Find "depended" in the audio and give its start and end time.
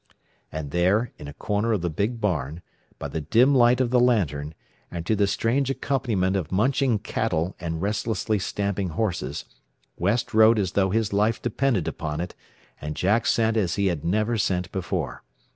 11.39-11.87